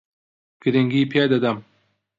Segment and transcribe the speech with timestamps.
[0.61, 1.57] گرنگی پێ دەدەم.